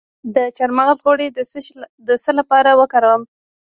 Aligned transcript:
د 0.35 0.37
چارمغز 0.57 0.97
غوړي 1.05 1.27
د 2.07 2.09
څه 2.23 2.31
لپاره 2.39 2.69
وکاروم؟ 2.79 3.21